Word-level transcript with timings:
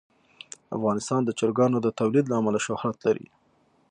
افغانستان 0.77 1.21
د 1.25 1.29
چرګانو 1.39 1.77
د 1.81 1.87
تولید 1.99 2.25
له 2.27 2.35
امله 2.39 2.59
شهرت 2.67 2.97
لري. 3.07 3.27